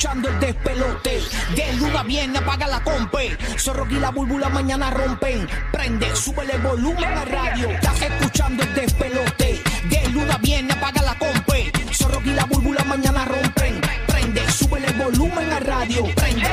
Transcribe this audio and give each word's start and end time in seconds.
escuchando 0.00 0.30
el 0.30 0.40
despelote. 0.40 1.20
De 1.54 1.72
luna 1.74 2.02
viene, 2.02 2.38
apaga 2.38 2.66
la 2.66 2.82
compe. 2.82 3.36
Zorro 3.58 3.86
y 3.90 4.00
la 4.00 4.10
búlbula 4.10 4.48
mañana 4.48 4.90
rompen. 4.90 5.46
Prende, 5.70 6.16
súbele 6.16 6.54
el 6.54 6.62
volumen 6.62 7.04
a 7.04 7.24
radio. 7.26 7.68
Estás 7.68 8.00
escuchando 8.00 8.62
el 8.62 8.74
despelote. 8.74 9.62
De 9.90 10.08
luna 10.08 10.38
viene, 10.40 10.72
apaga 10.72 11.02
la 11.02 11.18
compe. 11.18 11.70
Zorro 11.92 12.18
y 12.24 12.30
la 12.30 12.46
búlbula 12.46 12.82
mañana 12.84 13.26
rompen. 13.26 13.78
Prende, 14.06 14.50
súbele 14.50 14.86
el 14.86 14.94
volumen 14.94 15.52
a 15.52 15.60
radio. 15.60 16.04
Prende, 16.14 16.48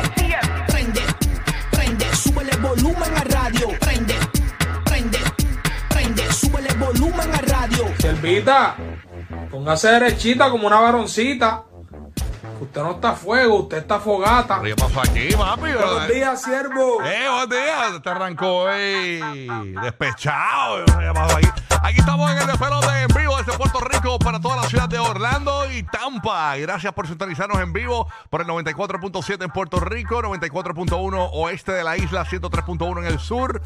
prende, 0.67 1.01
prende, 1.71 2.15
súbele 2.17 2.51
el 2.51 2.59
volumen 2.59 3.15
a 3.15 3.23
radio. 3.23 3.69
Prende, 3.79 4.15
prende, 4.83 5.19
prende, 5.87 6.33
súbele 6.33 6.67
el 6.67 6.77
volumen 6.77 7.33
a 7.33 7.41
radio. 7.43 7.85
Selvita, 7.97 8.75
póngase 9.49 9.87
derechita 9.87 10.49
como 10.49 10.67
una 10.67 10.81
varoncita. 10.81 11.66
Usted 12.77 12.89
no 12.89 12.95
está 12.95 13.13
fuego, 13.13 13.55
usted 13.61 13.77
está 13.77 13.99
fogata. 13.99 14.61
¿Qué 14.61 14.75
pasó 14.75 15.01
aquí, 15.01 15.29
papi? 15.35 15.61
Buenos 15.61 16.07
días, 16.09 16.39
siervo. 16.39 17.01
Eh, 17.03 17.27
buenos 17.27 17.49
días. 17.49 18.01
Te 18.03 18.09
arrancó 18.11 18.65
hoy 18.65 19.19
despechado. 19.81 20.85
¿Qué 20.85 21.11
pasó 21.11 21.37
aquí? 21.37 21.47
Aquí 21.81 21.99
estamos 21.99 22.31
en 22.31 22.37
el 22.37 22.45
despelote 22.45 23.01
en 23.01 23.07
vivo 23.07 23.35
desde 23.35 23.57
Puerto 23.57 23.79
Rico 23.79 24.19
para 24.19 24.39
toda 24.39 24.57
la 24.57 24.63
ciudad 24.63 24.87
de 24.87 24.99
Orlando 24.99 25.63
y 25.71 25.81
Tampa. 25.81 26.55
Gracias 26.57 26.93
por 26.93 27.07
sintonizarnos 27.07 27.59
en 27.61 27.73
vivo 27.73 28.07
por 28.29 28.41
el 28.41 28.47
94.7 28.47 29.43
en 29.43 29.49
Puerto 29.49 29.79
Rico, 29.79 30.21
94.1 30.21 31.29
oeste 31.33 31.71
de 31.71 31.83
la 31.83 31.97
isla, 31.97 32.25
103.1 32.25 32.99
en 32.99 33.05
el 33.05 33.17
sur. 33.17 33.59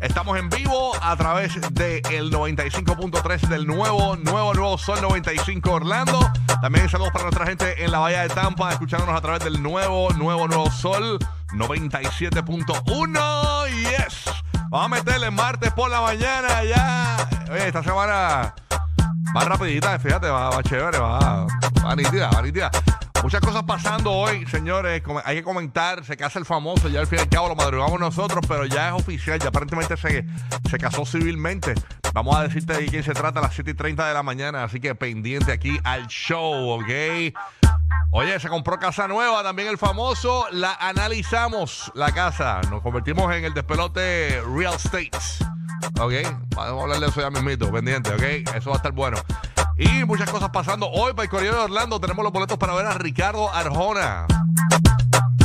Estamos 0.00 0.38
en 0.38 0.48
vivo 0.50 0.92
a 1.00 1.16
través 1.16 1.54
del 1.72 2.30
95.3 2.30 3.48
del 3.48 3.66
nuevo, 3.66 4.16
nuevo, 4.16 4.52
nuevo 4.52 4.76
Sol 4.78 5.00
95 5.00 5.70
Orlando. 5.70 6.20
También 6.60 6.86
saludos 6.88 7.12
para 7.12 7.24
nuestra 7.24 7.46
gente 7.46 7.82
en 7.82 7.90
la 7.90 8.00
Bahía 8.00 8.20
de 8.22 8.28
Tampa, 8.28 8.72
escuchándonos 8.72 9.16
a 9.16 9.20
través 9.22 9.42
del 9.42 9.62
nuevo, 9.62 10.10
nuevo, 10.10 10.46
nuevo 10.48 10.70
Sol 10.70 11.18
97.1. 11.54 13.68
Yes. 13.68 14.24
Vamos 14.68 14.86
a 14.86 14.88
meterle 14.88 15.30
martes 15.30 15.72
por 15.72 15.90
la 15.90 16.02
mañana 16.02 16.62
ya. 16.64 17.16
Oye, 17.50 17.68
esta 17.68 17.82
semana 17.82 18.54
va 19.34 19.44
rapidita, 19.44 19.98
fíjate, 19.98 20.28
va, 20.28 20.50
va 20.50 20.62
chévere, 20.62 20.98
va, 20.98 21.46
va 21.84 21.96
nítida, 21.96 22.28
va 22.30 22.42
nítida. 22.42 22.70
Muchas 23.26 23.40
cosas 23.40 23.64
pasando 23.64 24.12
hoy, 24.12 24.46
señores. 24.46 25.02
Hay 25.24 25.36
que 25.38 25.42
comentar, 25.42 26.04
se 26.04 26.16
casa 26.16 26.38
el 26.38 26.44
famoso, 26.44 26.86
ya 26.86 27.00
al 27.00 27.08
fin 27.08 27.18
y 27.18 27.22
al 27.22 27.28
cabo 27.28 27.48
lo 27.48 27.56
madrugamos 27.56 27.98
nosotros, 27.98 28.44
pero 28.46 28.66
ya 28.66 28.90
es 28.90 28.94
oficial, 28.94 29.40
ya 29.40 29.48
aparentemente 29.48 29.96
se, 29.96 30.24
se 30.70 30.78
casó 30.78 31.04
civilmente. 31.04 31.74
Vamos 32.14 32.36
a 32.36 32.44
decirte 32.44 32.74
de 32.74 32.86
quién 32.86 33.02
se 33.02 33.14
trata 33.14 33.40
a 33.40 33.42
las 33.42 33.54
7 33.54 33.72
y 33.72 33.74
30 33.74 34.06
de 34.06 34.14
la 34.14 34.22
mañana, 34.22 34.62
así 34.62 34.78
que 34.78 34.94
pendiente 34.94 35.50
aquí 35.50 35.76
al 35.82 36.06
show, 36.06 36.70
¿ok? 36.70 37.34
Oye, 38.12 38.38
se 38.38 38.48
compró 38.48 38.78
casa 38.78 39.08
nueva, 39.08 39.42
también 39.42 39.66
el 39.66 39.76
famoso. 39.76 40.46
La 40.52 40.74
analizamos, 40.74 41.90
la 41.96 42.12
casa. 42.12 42.60
Nos 42.70 42.80
convertimos 42.80 43.34
en 43.34 43.44
el 43.44 43.54
despelote 43.54 44.40
Real 44.54 44.74
Estate. 44.74 45.10
¿Ok? 45.98 46.12
Vamos 46.54 46.78
a 46.78 46.82
hablar 46.82 47.00
de 47.00 47.06
eso 47.06 47.20
ya 47.20 47.30
mismito, 47.30 47.72
pendiente, 47.72 48.10
¿ok? 48.10 48.54
Eso 48.54 48.70
va 48.70 48.76
a 48.76 48.78
estar 48.78 48.92
bueno. 48.92 49.16
Y 49.78 50.04
muchas 50.04 50.30
cosas 50.30 50.50
pasando. 50.50 50.88
Hoy 50.90 51.12
para 51.12 51.24
el 51.24 51.28
Correo 51.28 51.64
Orlando 51.64 52.00
tenemos 52.00 52.22
los 52.22 52.32
boletos 52.32 52.58
para 52.58 52.74
ver 52.74 52.86
a 52.86 52.94
Ricardo 52.94 53.52
Arjona. 53.52 54.26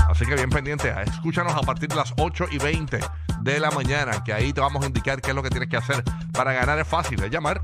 Así 0.09 0.25
que 0.25 0.35
bien 0.35 0.49
pendiente. 0.49 0.93
Escúchanos 1.05 1.53
a 1.53 1.61
partir 1.61 1.89
de 1.89 1.95
las 1.95 2.13
8 2.17 2.45
y 2.51 2.57
20 2.57 2.99
de 3.41 3.59
la 3.59 3.71
mañana, 3.71 4.23
que 4.23 4.33
ahí 4.33 4.53
te 4.53 4.61
vamos 4.61 4.83
a 4.83 4.87
indicar 4.87 5.21
qué 5.21 5.29
es 5.29 5.35
lo 5.35 5.43
que 5.43 5.49
tienes 5.49 5.69
que 5.69 5.77
hacer 5.77 6.03
para 6.31 6.53
ganar. 6.53 6.79
Es 6.79 6.87
fácil, 6.87 7.21
es 7.23 7.31
llamar 7.31 7.61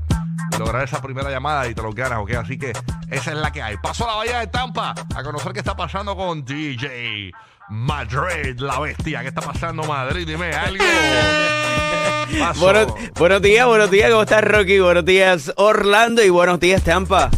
lograr 0.58 0.82
esa 0.82 1.00
primera 1.00 1.30
llamada 1.30 1.68
y 1.68 1.74
te 1.74 1.82
lo 1.82 1.92
ganas, 1.92 2.18
¿ok? 2.18 2.32
Así 2.32 2.58
que 2.58 2.72
esa 3.10 3.32
es 3.32 3.36
la 3.36 3.52
que 3.52 3.62
hay. 3.62 3.76
Paso 3.76 4.04
a 4.04 4.08
la 4.08 4.16
bahía 4.16 4.40
de 4.40 4.48
Tampa 4.48 4.94
a 5.14 5.22
conocer 5.22 5.52
qué 5.52 5.60
está 5.60 5.76
pasando 5.76 6.16
con 6.16 6.44
DJ 6.44 7.32
Madrid, 7.68 8.58
la 8.58 8.80
bestia. 8.80 9.22
¿Qué 9.22 9.28
está 9.28 9.40
pasando, 9.40 9.84
Madrid? 9.84 10.26
Dime 10.26 10.52
algo. 10.52 10.84
Buenos, 12.58 12.92
buenos 13.18 13.42
días, 13.42 13.66
buenos 13.66 13.90
días, 13.90 14.10
¿cómo 14.10 14.22
estás, 14.22 14.44
Rocky? 14.44 14.78
Buenos 14.78 15.04
días, 15.04 15.52
Orlando, 15.56 16.22
y 16.22 16.28
buenos 16.28 16.60
días, 16.60 16.82
Tampa. 16.84 17.30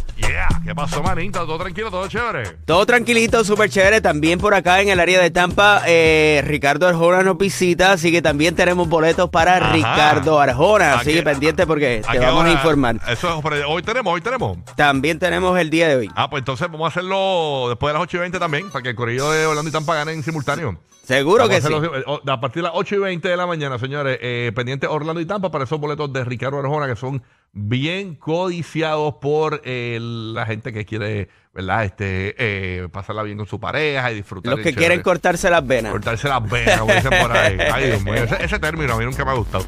¿Qué 0.71 0.75
pasó, 0.77 1.03
manita? 1.03 1.41
¿Todo 1.41 1.59
tranquilo? 1.59 1.91
¿Todo 1.91 2.07
chévere? 2.07 2.59
Todo 2.65 2.87
tranquilito, 2.87 3.43
súper 3.43 3.69
chévere. 3.69 4.01
También 4.01 4.39
por 4.39 4.55
acá 4.55 4.81
en 4.81 4.89
el 4.89 5.01
área 5.01 5.21
de 5.21 5.29
Tampa, 5.33 5.83
eh, 5.85 6.43
Ricardo 6.47 6.87
Arjona 6.87 7.25
nos 7.25 7.37
visita, 7.37 7.91
así 7.93 8.13
que 8.13 8.23
también 8.23 8.55
tenemos 8.55 8.89
boletos 8.89 9.31
para 9.31 9.57
Ajá. 9.57 9.73
Ricardo 9.73 10.39
Arjona. 10.41 10.95
Así 10.95 11.13
que 11.13 11.25
pendiente 11.25 11.67
porque 11.67 12.03
¿A 12.07 12.13
te 12.13 12.19
vamos 12.21 12.43
hora? 12.43 12.51
a 12.51 12.53
informar. 12.53 13.01
Eso 13.09 13.37
es, 13.37 13.43
pero 13.43 13.69
hoy 13.69 13.83
tenemos, 13.83 14.15
hoy 14.15 14.21
tenemos. 14.21 14.59
También 14.77 15.19
tenemos 15.19 15.59
el 15.59 15.71
día 15.71 15.89
de 15.89 15.97
hoy. 15.97 16.11
Ah, 16.15 16.31
pues 16.31 16.43
entonces 16.43 16.69
vamos 16.71 16.85
a 16.85 16.89
hacerlo 16.89 17.67
después 17.69 17.91
de 17.93 17.95
las 17.95 18.03
8 18.05 18.17
y 18.19 18.21
20 18.21 18.39
también, 18.39 18.71
para 18.71 18.83
que 18.85 18.91
el 18.91 18.95
corrido 18.95 19.33
de 19.33 19.47
Orlando 19.47 19.69
y 19.69 19.73
Tampa 19.73 19.97
ganen 19.97 20.15
en 20.19 20.23
simultáneo. 20.23 20.81
Seguro 21.03 21.49
Vamos 21.49 21.51
que 21.61 21.67
a 21.67 21.69
sí. 21.69 21.75
eh, 21.75 22.31
A 22.31 22.41
partir 22.41 22.63
de 22.63 22.69
las 22.69 22.73
8 22.77 22.95
y 22.95 22.99
20 22.99 23.29
de 23.29 23.37
la 23.37 23.45
mañana, 23.47 23.77
señores, 23.81 24.17
eh, 24.23 24.53
pendiente 24.55 24.87
Orlando 24.87 25.21
y 25.21 25.27
Tampa 25.27 25.51
para 25.51 25.65
esos 25.65 25.81
boletos 25.81 26.13
de 26.13 26.23
Ricardo 26.25 26.61
Arjona 26.61 26.87
que 26.87 26.95
son 26.95 27.21
bien 27.53 28.15
codiciados 28.15 29.15
por 29.21 29.61
eh, 29.65 29.99
la 30.01 30.47
gente 30.47 30.73
que 30.73 30.85
quiere, 30.85 31.29
¿verdad? 31.53 31.85
Este, 31.85 32.35
eh, 32.39 32.89
pasarla 32.89 33.23
bien 33.23 33.37
con 33.39 33.47
su 33.47 33.59
pareja 33.59 34.13
y 34.13 34.17
disfrutar. 34.17 34.55
Los 34.55 34.61
que 34.61 34.75
quieren 34.75 35.03
cortarse 35.03 35.51
las 35.51 35.67
venas. 35.67 35.93
Cortarse 35.93 36.29
las 36.29 36.49
venas, 36.49 36.81
como 36.81 36.95
dicen 36.95 37.11
por 37.21 37.33
ahí. 37.33 37.59
Ay, 37.73 37.87
Dios 37.89 38.03
mío. 38.05 38.15
Ese, 38.15 38.45
ese 38.45 38.59
término 38.59 38.95
a 38.95 38.99
mí 38.99 39.05
nunca 39.05 39.25
me 39.25 39.33
ha 39.33 39.35
gustado. 39.35 39.65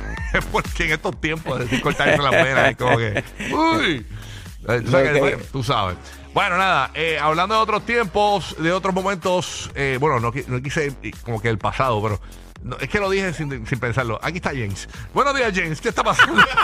Porque 0.52 0.84
en 0.84 0.92
estos 0.92 1.20
tiempos 1.20 1.58
decir 1.58 1.80
cortarse 1.80 2.18
las 2.22 2.32
venas 2.32 2.70
es 2.70 2.76
como 2.76 2.96
que. 2.96 3.22
¡Uy! 3.52 4.06
Eh, 4.68 4.80
tú 4.84 4.90
sabes, 4.90 5.12
que- 5.12 5.18
bueno, 5.20 5.38
tú 5.52 5.62
sabes. 5.62 5.96
Bueno, 6.34 6.58
nada, 6.58 6.90
eh, 6.94 7.18
hablando 7.18 7.54
de 7.54 7.60
otros 7.62 7.86
tiempos, 7.86 8.56
de 8.58 8.70
otros 8.72 8.94
momentos, 8.94 9.70
bueno, 10.00 10.20
no, 10.20 10.32
no 10.48 10.62
quise 10.62 10.92
como 11.22 11.40
que 11.40 11.48
el 11.48 11.56
pasado, 11.56 12.02
pero 12.02 12.20
no, 12.66 12.76
es 12.80 12.88
que 12.88 12.98
lo 13.00 13.08
dije 13.10 13.32
sin, 13.32 13.66
sin 13.66 13.78
pensarlo. 13.80 14.18
Aquí 14.22 14.36
está 14.36 14.50
James. 14.50 14.88
Buenos 15.14 15.34
días, 15.36 15.52
James. 15.54 15.80
¿Qué 15.80 15.88
está 15.88 16.02
pasando? 16.04 16.42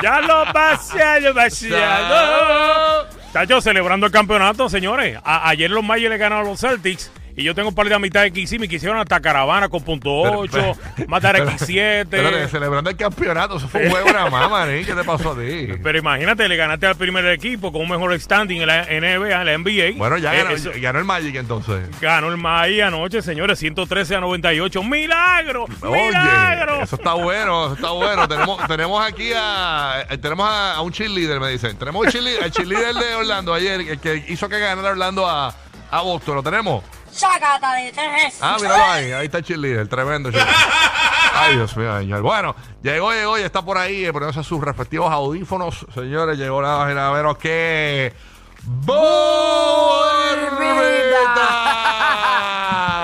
Ya 0.00 0.20
lo 0.20 0.44
paseado, 0.52 1.34
paseado. 1.34 3.08
Chacho, 3.32 3.60
celebrando 3.60 4.06
el 4.06 4.12
campeonato, 4.12 4.68
señores. 4.68 5.18
A- 5.24 5.48
ayer 5.48 5.68
los 5.70 5.82
Magic 5.82 6.08
le 6.08 6.18
ganaron 6.18 6.46
a 6.46 6.50
los 6.50 6.60
Celtics. 6.60 7.10
Y 7.38 7.44
yo 7.44 7.54
tengo 7.54 7.68
un 7.68 7.74
par 7.74 7.88
de 7.88 7.94
amistades 7.94 8.32
que 8.32 8.40
hicimos 8.40 8.66
y 8.66 8.68
que 8.68 8.76
hicieron 8.76 8.98
hasta 8.98 9.20
caravana 9.20 9.68
con 9.68 9.80
punto 9.84 10.10
8, 10.12 10.76
matar 11.06 11.36
X7. 11.36 12.02
Espérate, 12.02 12.48
celebrando 12.48 12.90
el 12.90 12.96
campeonato. 12.96 13.58
Eso 13.58 13.68
fue 13.68 13.84
un 13.84 13.90
juego 13.90 14.10
nada 14.12 14.28
más, 14.28 14.50
manín. 14.50 14.84
¿Qué 14.84 14.92
te 14.92 15.04
pasó 15.04 15.30
a 15.30 15.34
ti? 15.36 15.68
Pero 15.80 15.98
imagínate, 15.98 16.48
le 16.48 16.56
ganaste 16.56 16.86
al 16.88 16.96
primer 16.96 17.24
equipo 17.26 17.70
con 17.70 17.82
un 17.82 17.88
mejor 17.90 18.18
standing 18.18 18.60
en 18.62 18.66
la 18.66 18.82
NBA, 18.86 19.40
en 19.40 19.46
la 19.46 19.52
NBA. 19.56 19.96
Bueno, 19.96 20.18
ya 20.18 20.34
Eh, 20.34 20.38
ganó, 20.42 20.50
eso- 20.50 20.72
ganó 20.80 20.98
el 20.98 21.04
Magic 21.04 21.36
entonces. 21.36 21.88
ganó 22.00 22.28
el 22.28 22.36
Magic 22.38 22.80
anoche, 22.82 23.22
señores, 23.22 23.56
113 23.60 24.16
a 24.16 24.20
98. 24.20 24.82
¡Milagro! 24.82 25.66
¡Milagro! 25.80 26.74
Oye, 26.74 26.82
eso 26.82 26.96
está 26.96 27.12
bueno, 27.14 27.66
eso 27.66 27.74
está 27.76 27.90
bueno. 27.92 28.26
tenemos, 28.26 28.66
tenemos 28.66 29.06
aquí 29.06 29.30
a, 29.36 30.04
eh, 30.10 30.18
tenemos 30.18 30.48
a, 30.48 30.74
a 30.74 30.80
un 30.80 30.90
cheerleader, 30.90 31.38
me 31.38 31.50
dicen. 31.50 31.76
Tenemos 31.78 32.04
un 32.04 32.10
cheerleader, 32.10 32.42
el 32.42 32.50
cheerleader 32.50 32.94
de 32.96 33.14
Orlando 33.14 33.54
ayer, 33.54 33.80
el 33.80 34.00
que 34.00 34.24
hizo 34.26 34.48
que 34.48 34.58
ganara 34.58 34.90
Orlando 34.90 35.24
a, 35.28 35.54
a 35.90 36.00
Boston. 36.02 36.34
¿Lo 36.34 36.42
tenemos? 36.42 36.82
Sácata 37.18 37.74
de 37.74 37.90
tres. 37.92 38.38
Ah, 38.40 38.56
míralo 38.60 38.84
ahí. 38.84 39.10
Ahí 39.10 39.26
está 39.26 39.38
el 39.38 39.44
cheerleader, 39.44 39.88
tremendo. 39.88 40.30
Ay, 41.34 41.56
Dios 41.56 41.76
mío, 41.76 41.98
señor. 41.98 42.22
Bueno, 42.22 42.54
llegó, 42.82 43.12
llegó 43.12 43.38
y 43.38 43.42
está 43.42 43.62
por 43.62 43.76
ahí 43.76 44.04
eh, 44.04 44.12
poniéndose 44.12 44.46
sus 44.48 44.60
respectivos 44.60 45.10
audífonos. 45.10 45.84
Señores, 45.94 46.38
llegó 46.38 46.62
la 46.62 46.78
página 46.78 47.08
a 47.08 47.12
veros 47.12 47.36
que... 47.38 48.12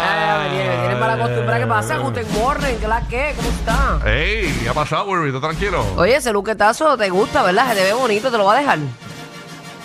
Eh, 0.06 0.38
me 0.38 0.50
tiene, 0.50 0.68
me 0.68 0.78
tiene 0.78 0.96
mala 0.96 1.18
costumbre. 1.18 1.58
¿Qué 1.58 1.66
pasa? 1.66 1.96
Guten 1.98 2.32
Morning, 2.34 2.74
¿qué 2.80 2.88
la 2.88 3.00
qué? 3.08 3.34
¿Cómo 3.36 3.48
está? 3.48 4.00
Ey, 4.06 4.60
¿qué 4.62 4.68
ha 4.68 4.74
pasado, 4.74 5.06
Burrito? 5.06 5.40
Tranquilo. 5.40 5.84
Oye, 5.96 6.16
ese 6.16 6.32
luquetazo 6.32 6.96
te 6.96 7.10
gusta, 7.10 7.42
¿verdad? 7.42 7.68
Se 7.70 7.74
te 7.74 7.82
ve 7.82 7.92
bonito, 7.92 8.30
te 8.30 8.38
lo 8.38 8.44
va 8.44 8.54
a 8.54 8.58
dejar. 8.58 8.78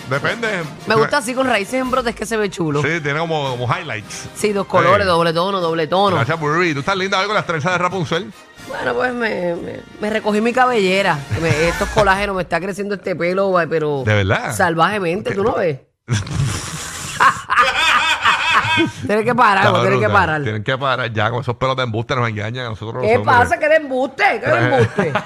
Depende. 0.08 0.62
Me 0.86 0.94
gusta 0.96 1.18
así 1.18 1.34
con 1.34 1.46
raíces 1.46 1.74
en 1.74 1.90
brotes 1.90 2.14
que 2.16 2.26
se 2.26 2.36
ve 2.36 2.50
chulo. 2.50 2.82
Sí, 2.82 3.00
tiene 3.00 3.20
como, 3.20 3.56
como 3.56 3.72
highlights. 3.72 4.28
Sí, 4.34 4.52
dos 4.52 4.66
colores, 4.66 5.06
Sí. 5.06 5.08
doble 5.08 5.32
tono, 5.32 5.60
doble 5.60 5.86
tono. 5.86 6.16
Gracias. 6.16 6.38
¿Tú 6.40 6.78
estás 6.80 6.96
linda 6.96 7.20
hoy 7.20 7.26
con 7.26 7.34
las 7.34 7.46
trenzas 7.46 7.72
de 7.72 7.78
Rapunzel? 7.78 8.32
Bueno, 8.68 8.94
pues 8.94 9.12
me, 9.14 9.54
me- 9.54 9.80
me 10.00 10.10
recogí 10.10 10.40
mi 10.40 10.52
cabellera. 10.52 11.18
Me- 11.40 11.68
estos 11.68 11.88
colágenos, 11.90 12.34
me 12.36 12.42
está 12.42 12.60
creciendo 12.60 12.94
este 12.96 13.14
pelo, 13.16 13.52
va, 13.52 13.66
pero. 13.66 14.02
¿De 14.04 14.14
verdad? 14.14 14.54
Salvajemente, 14.54 15.34
¿tú 15.34 15.42
no 15.44 15.54
ves? 15.54 15.78
tienes 19.06 19.24
que 19.24 19.34
parar, 19.34 19.66
Está 19.66 19.80
tienes 19.80 19.98
que 20.00 20.06
brutal. 20.06 20.12
parar. 20.12 20.42
Tienen 20.42 20.64
que 20.64 20.78
parar 20.78 21.12
ya 21.12 21.30
con 21.30 21.40
esos 21.40 21.56
pelos 21.56 21.76
de 21.76 21.82
embuste 21.82 22.14
nos 22.16 22.28
engañan 22.28 22.66
a 22.66 22.68
nosotros 22.70 23.02
los 23.02 23.10
¿Qué 23.10 23.16
hombres. 23.16 23.36
pasa? 23.36 23.58
¿Qué 23.58 23.68
de 23.68 23.76
embuste? 23.76 24.24
¿Qué 24.44 24.50
de 24.50 24.58
embuste? 24.76 25.12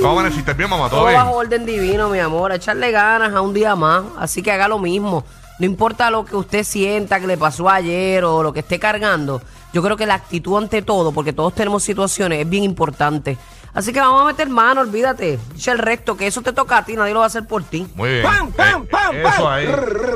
¿Cómo 0.00 0.12
amaneciste 0.12 0.54
bien, 0.54 0.70
mamá? 0.70 0.88
¿Todo 0.88 1.00
Todo 1.00 1.08
bien? 1.08 1.20
bajo 1.20 1.32
orden 1.36 1.66
divino, 1.66 2.08
mi 2.08 2.18
amor. 2.20 2.52
A 2.52 2.56
echarle 2.56 2.90
ganas 2.90 3.34
a 3.34 3.40
un 3.40 3.52
día 3.54 3.74
más. 3.76 4.04
Así 4.18 4.42
que 4.42 4.52
haga 4.52 4.68
lo 4.68 4.78
mismo. 4.78 5.24
No 5.58 5.66
importa 5.66 6.10
lo 6.10 6.24
que 6.24 6.36
usted 6.36 6.62
sienta 6.62 7.18
que 7.18 7.26
le 7.26 7.36
pasó 7.36 7.68
ayer 7.68 8.24
o 8.24 8.42
lo 8.42 8.52
que 8.52 8.60
esté 8.60 8.78
cargando. 8.78 9.42
Yo 9.72 9.82
creo 9.82 9.96
que 9.96 10.06
la 10.06 10.14
actitud 10.14 10.56
ante 10.56 10.82
todo, 10.82 11.10
porque 11.12 11.32
todos 11.32 11.54
tenemos 11.54 11.82
situaciones, 11.82 12.40
es 12.40 12.48
bien 12.48 12.62
importante. 12.64 13.36
Así 13.74 13.92
que 13.92 14.00
vamos 14.00 14.22
a 14.22 14.24
meter 14.24 14.48
mano, 14.48 14.80
olvídate. 14.80 15.38
Echa 15.54 15.72
el 15.72 15.78
resto, 15.78 16.16
que 16.16 16.26
eso 16.26 16.40
te 16.42 16.52
toca 16.52 16.78
a 16.78 16.84
ti, 16.84 16.94
nadie 16.96 17.12
lo 17.12 17.18
va 17.20 17.26
a 17.26 17.28
hacer 17.28 17.44
por 17.46 17.64
ti. 17.64 17.86
Muy 17.96 18.08
bien. 18.10 18.22
¡Pam, 18.22 18.52
pam, 18.52 18.82
Eh, 18.82 18.86
pam, 18.90 19.16
Eso 19.16 19.28
pam! 19.42 19.46
ahí. 19.48 19.66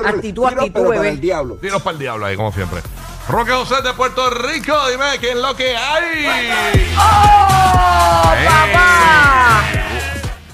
Actitud, 0.06 0.46
actitud, 0.46 0.88
bebé. 0.88 1.16
diablo. 1.16 1.56
Tiros 1.56 1.82
para 1.82 1.92
el 1.94 1.98
diablo 1.98 2.26
ahí, 2.26 2.36
como 2.36 2.50
siempre. 2.52 2.80
Roque 3.28 3.52
José 3.52 3.82
de 3.82 3.92
Puerto 3.94 4.28
Rico, 4.30 4.74
dime 4.90 5.18
qué 5.20 5.30
es 5.30 5.36
lo 5.36 5.54
que 5.54 5.76
hay. 5.76 6.26
¡Oh, 6.98 8.22
papá! 8.46 9.62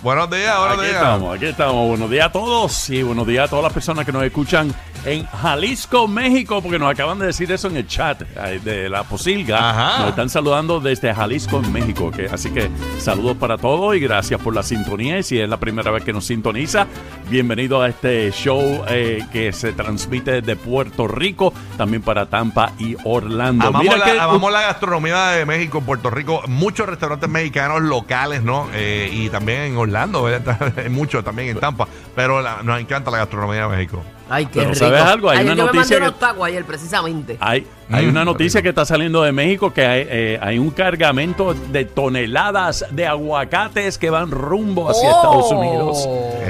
Buenos 0.03 0.31
días, 0.31 0.59
buenos 0.59 0.79
Aquí 0.79 0.87
días. 0.87 0.97
estamos, 1.03 1.37
aquí 1.37 1.47
estamos. 1.47 1.89
Buenos 1.89 2.11
días 2.11 2.27
a 2.27 2.33
todos 2.33 2.91
y 2.91 3.03
buenos 3.03 3.27
días 3.27 3.47
a 3.47 3.49
todas 3.49 3.65
las 3.65 3.73
personas 3.73 4.05
que 4.07 4.13
nos 4.13 4.23
escuchan 4.23 4.73
en 5.05 5.27
Jalisco, 5.27 6.09
México, 6.09 6.61
porque 6.63 6.79
nos 6.79 6.91
acaban 6.91 7.19
de 7.19 7.27
decir 7.27 7.51
eso 7.53 7.69
en 7.69 7.77
el 7.77 7.87
chat 7.87 8.21
de 8.21 8.89
la 8.89 9.05
Posilga. 9.05 9.71
Ajá. 9.71 9.99
Nos 10.01 10.09
están 10.11 10.29
saludando 10.29 10.81
desde 10.81 11.15
Jalisco, 11.15 11.61
México. 11.63 12.11
que- 12.11 12.27
así 12.27 12.51
que 12.51 12.69
saludos 12.99 13.37
para 13.37 13.57
todos 13.59 13.97
y 13.97 14.01
gracias 14.01 14.41
por 14.41 14.55
la 14.55 14.63
sintonía. 14.63 15.19
Y 15.19 15.23
si 15.23 15.39
es 15.41 15.49
la 15.49 15.59
primera 15.59 15.91
vez 15.91 16.05
que 16.05 16.13
nos 16.13 16.25
sintoniza, 16.27 16.87
bienvenido 17.31 17.81
a 17.83 17.89
este 17.89 18.31
show 18.33 18.85
eh, 18.89 19.25
que 19.33 19.53
se 19.53 19.73
transmite 19.73 20.41
desde 20.43 20.57
Puerto 20.57 21.07
Rico, 21.09 21.53
también 21.77 22.03
para 22.03 22.27
Tampa 22.27 22.73
y 22.79 22.97
Orlando. 23.05 23.67
Amamos, 23.69 23.83
Mira 23.83 23.97
la, 23.97 24.05
que- 24.05 24.19
amamos 24.21 24.53
la 24.53 24.61
gastronomía 24.63 25.27
de 25.29 25.45
México, 25.47 25.81
Puerto 25.81 26.11
Rico, 26.11 26.43
muchos 26.49 26.89
restaurantes 26.89 27.29
mexicanos 27.29 27.83
locales, 27.83 28.43
¿no? 28.43 28.69
Eh, 28.75 29.11
y 29.13 29.29
también 29.31 29.61
en 29.63 29.77
Orlando, 29.77 30.27
muchos 30.91 31.25
también 31.25 31.49
en 31.51 31.61
Tampa, 31.61 31.87
pero 32.15 32.41
la- 32.43 32.63
nos 32.63 32.81
encanta 32.81 33.11
la 33.11 33.19
gastronomía 33.19 33.63
de 33.63 33.69
México. 33.77 34.03
Ay, 34.31 34.47
qué 34.47 34.61
Pero 34.61 34.73
rico. 34.73 34.85
¿sabes 34.85 35.03
algo? 35.03 35.31
Hay 35.31 35.39
Ayer 35.39 35.53
una 35.53 35.57
yo 35.57 35.63
me 35.65 35.73
noticia 35.79 35.97
mandé 35.97 35.97
que- 35.97 36.09
unos 36.11 36.19
tacos 36.19 36.47
ayer, 36.47 36.65
precisamente. 36.65 37.37
Hay, 37.41 37.67
hay 37.91 38.07
Mm, 38.07 38.11
una 38.11 38.25
noticia 38.27 38.59
rico. 38.61 38.65
que 38.65 38.69
está 38.69 38.85
saliendo 38.85 39.23
de 39.23 39.33
México 39.33 39.73
que 39.73 39.87
hay, 39.87 40.07
eh, 40.11 40.39
hay 40.43 40.59
un 40.59 40.71
cargamento 40.71 41.55
de 41.55 41.85
toneladas 41.87 42.85
de 42.91 43.07
aguacates 43.07 43.97
que 43.99 44.11
van 44.11 44.31
rumbo 44.31 44.91
hacia 44.91 45.09
Oh. 45.09 45.17
Estados 45.17 45.51
Unidos. 45.53 46.09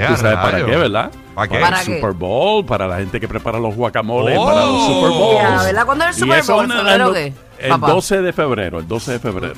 ¿Tú 0.08 0.16
sabes 0.16 0.36
para 0.38 0.64
qué, 0.64 0.76
verdad? 0.76 1.10
¿Para 1.34 1.48
qué? 1.48 1.58
¿Para 1.60 1.80
el 1.80 1.86
qué? 1.86 1.94
Super 1.96 2.12
Bowl, 2.12 2.64
para 2.66 2.88
la 2.88 2.96
gente 2.96 3.20
que 3.20 3.28
prepara 3.28 3.60
los 3.60 3.74
guacamoles, 3.76 4.36
Oh. 4.40 4.44
para 4.46 4.60
los 4.64 4.86
Super 4.86 5.10
Ya, 5.12 5.18
Bowls. 5.50 5.64
¿verdad? 5.66 5.86
¿Cuándo 5.86 6.04
es 6.04 6.08
el 6.10 6.14
Super 6.22 6.28
Bowl? 6.28 6.40
es 6.40 6.48
una 6.48 6.74
de 6.74 6.80
¿Febrero 6.80 6.98
las 6.98 7.08
no- 7.08 7.14
qué, 7.14 7.32
El 7.64 7.70
papá? 7.70 7.90
12 7.92 8.22
de 8.22 8.32
febrero, 8.32 8.78
el 8.80 8.88
12 8.88 9.12
de 9.12 9.18
febrero. 9.20 9.54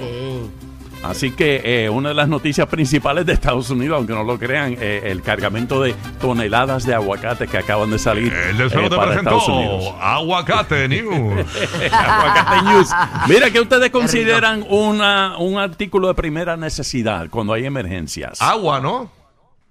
Así 1.02 1.30
que 1.30 1.62
eh, 1.64 1.88
una 1.88 2.10
de 2.10 2.14
las 2.14 2.28
noticias 2.28 2.66
principales 2.68 3.24
de 3.24 3.32
Estados 3.32 3.70
Unidos, 3.70 3.96
aunque 3.96 4.12
no 4.12 4.22
lo 4.22 4.38
crean, 4.38 4.76
eh, 4.78 5.02
el 5.06 5.22
cargamento 5.22 5.80
de 5.82 5.94
toneladas 6.20 6.84
de 6.84 6.94
aguacates 6.94 7.48
que 7.48 7.56
acaban 7.56 7.90
de 7.90 7.98
salir 7.98 8.32
El 8.32 8.58
del 8.58 8.66
eh, 8.66 8.88
te 8.88 8.96
para 8.96 9.14
Estados 9.14 9.48
Unidos. 9.48 9.76
presentó 9.84 10.02
Aguacate 10.02 10.88
News. 10.88 11.46
Aguacate 11.92 12.62
News. 12.70 12.90
Mira 13.28 13.50
que 13.50 13.60
ustedes 13.60 13.90
consideran 13.90 14.64
una, 14.68 15.38
un 15.38 15.58
artículo 15.58 16.08
de 16.08 16.14
primera 16.14 16.56
necesidad 16.56 17.28
cuando 17.30 17.54
hay 17.54 17.64
emergencias. 17.64 18.40
Agua, 18.42 18.80
¿no? 18.80 19.19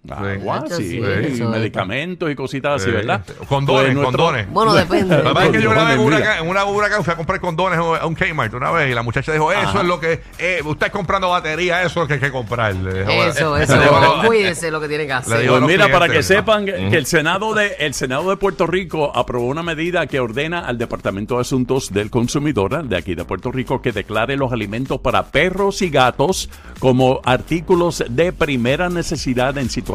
Agua, 0.07 0.63
sí, 0.69 1.01
eso. 1.03 1.49
medicamentos 1.49 2.31
y 2.31 2.35
cositas 2.35 2.81
así, 2.81 2.85
Sí. 2.85 2.91
¿verdad? 2.95 3.21
Condones, 3.49 3.83
Pues 3.83 3.95
nuestro- 3.95 4.23
condones. 4.23 4.49
Bueno, 4.49 4.73
depende. 4.85 5.17
Lo 5.17 5.23
que 5.23 5.33
pasa 5.33 5.45
es 5.47 5.51
que 5.51 5.61
yo 5.61 5.69
una 5.71 5.83
vez 5.83 5.91
en, 5.91 5.97
Condones, 5.97 6.19
una, 6.21 6.29
mira. 6.31 6.39
en 6.39 6.47
una 6.49 6.65
huracán 6.65 7.03
fui 7.03 7.13
a 7.13 7.17
comprar 7.17 7.39
condones 7.41 7.77
a 7.79 8.05
un 8.05 8.15
Kmart 8.15 8.53
una 8.53 8.71
vez 8.71 8.89
y 8.89 8.93
la 8.93 9.03
muchacha 9.03 9.33
dijo, 9.33 9.51
eso 9.51 9.59
Ajá. 9.61 9.81
es 9.81 9.85
lo 9.87 9.99
que, 9.99 10.21
eh, 10.39 10.61
usted 10.63 10.89
comprando 10.91 11.29
batería, 11.29 11.81
eso 11.81 11.89
es 11.89 11.95
lo 11.97 12.07
que 12.07 12.13
hay 12.13 12.19
que 12.21 12.31
comprar. 12.31 12.71
Eso, 12.71 13.57
eso. 13.57 13.77
dijo, 13.79 14.21
Cuídese 14.25 14.71
lo 14.71 14.79
que 14.79 14.87
tiene 14.87 15.03
que 15.03 15.09
Le 15.09 15.13
hacer. 15.13 15.41
digo 15.41 15.59
Pues 15.59 15.67
mira, 15.67 15.91
para 15.91 16.07
que 16.07 16.23
sepan 16.23 16.65
que 16.65 16.97
el 16.97 17.05
Senado 17.05 17.53
de 17.53 17.75
el 17.79 17.93
Senado 17.93 18.29
de 18.29 18.37
Puerto 18.37 18.65
Rico 18.67 19.11
aprobó 19.13 19.47
una 19.47 19.63
medida 19.63 20.07
que 20.07 20.21
ordena 20.21 20.59
al 20.61 20.77
Departamento 20.77 21.35
de 21.35 21.41
Asuntos 21.41 21.91
del 21.91 22.09
Consumidor 22.09 22.87
de 22.87 22.95
aquí 22.97 23.15
de 23.15 23.25
Puerto 23.25 23.51
Rico 23.51 23.81
que 23.81 23.91
declare 23.91 24.37
los 24.37 24.53
alimentos 24.53 25.01
para 25.01 25.23
perros 25.27 25.81
y 25.81 25.89
gatos 25.89 26.49
como 26.79 27.19
artículos 27.25 28.03
de 28.09 28.31
primera 28.31 28.87
necesidad 28.89 29.57
en 29.57 29.69
situaciones 29.69 29.88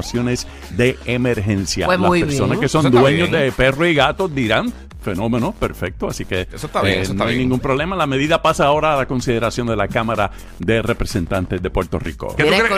de 0.70 0.98
emergencia. 1.04 1.86
Pues 1.86 1.98
Las 2.00 2.08
muy 2.08 2.20
personas 2.24 2.50
bien. 2.50 2.60
que 2.60 2.68
son 2.68 2.90
dueños 2.90 3.30
bien. 3.30 3.42
de 3.44 3.52
perros 3.52 3.86
y 3.88 3.94
gatos 3.94 4.34
dirán 4.34 4.72
Fenómeno, 5.04 5.52
perfecto. 5.52 6.08
Así 6.08 6.24
que 6.24 6.48
Eso 6.50 6.66
está 6.66 6.80
bien, 6.80 7.00
eh, 7.00 7.02
eso 7.02 7.12
está 7.12 7.24
no 7.24 7.28
hay 7.28 7.36
bien. 7.36 7.46
ningún 7.48 7.60
problema. 7.60 7.94
La 7.94 8.06
medida 8.06 8.40
pasa 8.40 8.64
ahora 8.64 8.94
a 8.94 8.96
la 8.96 9.04
consideración 9.06 9.66
de 9.66 9.76
la 9.76 9.86
Cámara 9.86 10.30
de 10.58 10.80
Representantes 10.80 11.60
de 11.60 11.68
Puerto 11.68 11.98
Rico. 11.98 12.34